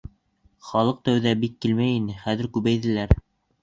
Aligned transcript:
Халыҡ 0.69 1.03
тәүҙә 1.11 1.35
бик 1.45 1.55
килмәй 1.67 2.01
ине, 2.01 2.19
хәҙер 2.27 2.53
күбәйҙеләр. 2.59 3.19